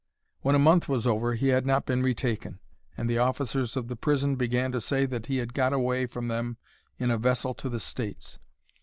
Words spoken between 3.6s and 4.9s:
of the prison began to